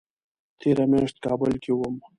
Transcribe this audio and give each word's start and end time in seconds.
تېره 0.59 0.85
میاشت 0.91 1.17
کابل 1.25 1.51
کې 1.63 1.71
وم 1.73 1.95